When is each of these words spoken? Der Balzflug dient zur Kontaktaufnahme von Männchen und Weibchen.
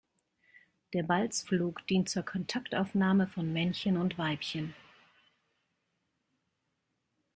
Der 0.93 1.03
Balzflug 1.03 1.85
dient 1.85 2.09
zur 2.09 2.23
Kontaktaufnahme 2.23 3.27
von 3.27 3.53
Männchen 3.53 3.97
und 3.97 4.17
Weibchen. 4.17 4.73